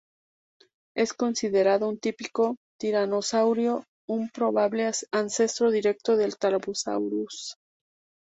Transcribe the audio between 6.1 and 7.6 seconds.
del "Tarbosaurus".